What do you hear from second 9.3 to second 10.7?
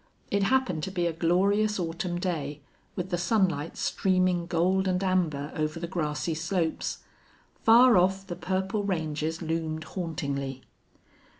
loomed hauntingly.